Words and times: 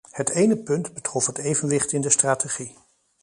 Het 0.11 0.29
ene 0.29 0.57
punt 0.57 0.93
betrof 0.93 1.25
het 1.25 1.37
evenwicht 1.37 1.91
in 1.91 2.01
de 2.01 2.09
strategie. 2.09 2.75